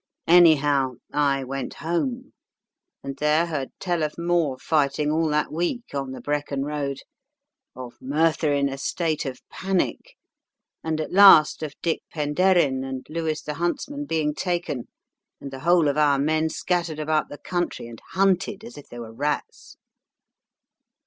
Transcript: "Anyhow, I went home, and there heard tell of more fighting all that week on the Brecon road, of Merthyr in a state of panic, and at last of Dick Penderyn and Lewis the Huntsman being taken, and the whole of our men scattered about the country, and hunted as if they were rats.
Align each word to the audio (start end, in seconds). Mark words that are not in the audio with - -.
"Anyhow, 0.25 0.93
I 1.13 1.43
went 1.43 1.75
home, 1.75 2.33
and 3.03 3.15
there 3.17 3.45
heard 3.45 3.69
tell 3.79 4.01
of 4.01 4.17
more 4.17 4.57
fighting 4.57 5.11
all 5.11 5.27
that 5.29 5.51
week 5.51 5.93
on 5.93 6.09
the 6.11 6.19
Brecon 6.19 6.63
road, 6.65 7.01
of 7.75 7.97
Merthyr 8.01 8.51
in 8.51 8.67
a 8.67 8.79
state 8.79 9.27
of 9.27 9.47
panic, 9.51 10.15
and 10.83 10.99
at 10.99 11.13
last 11.13 11.61
of 11.61 11.75
Dick 11.83 12.01
Penderyn 12.11 12.83
and 12.83 13.05
Lewis 13.11 13.43
the 13.43 13.53
Huntsman 13.53 14.05
being 14.05 14.33
taken, 14.33 14.87
and 15.39 15.51
the 15.51 15.59
whole 15.59 15.87
of 15.87 15.97
our 15.97 16.17
men 16.17 16.49
scattered 16.49 16.97
about 16.99 17.29
the 17.29 17.37
country, 17.37 17.85
and 17.85 18.01
hunted 18.13 18.63
as 18.63 18.79
if 18.79 18.87
they 18.89 18.97
were 18.97 19.13
rats. 19.13 19.77